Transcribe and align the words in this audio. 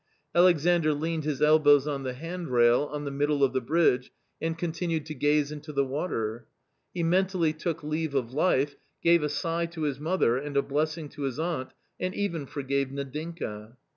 Alexandr 0.33 0.95
leaned 0.95 1.25
his 1.25 1.43
elbows 1.43 1.85
on 1.87 2.01
the 2.01 2.15
handrail 2.15 2.89
on 2.91 3.05
the 3.05 3.11
middle 3.11 3.43
of 3.43 3.53
the 3.53 3.61
bridge 3.61 4.11
and 4.41 4.57
continued 4.57 5.05
to 5.05 5.13
gaze 5.13 5.51
into 5.51 5.71
the 5.71 5.85
water. 5.85 6.47
He 6.91 7.03
mentally 7.03 7.53
took 7.53 7.83
leave 7.83 8.15
of 8.15 8.33
life, 8.33 8.75
gave 9.03 9.21
a 9.21 9.29
sigh 9.29 9.67
to 9.67 9.83
his 9.83 9.99
mother, 9.99 10.39
and 10.39 10.57
a 10.57 10.63
blessing 10.63 11.07
to 11.09 11.21
his 11.21 11.37
aunt, 11.39 11.73
and 11.99 12.15
even 12.15 12.47
forgave 12.47 12.89
Nadinka. 12.89 13.77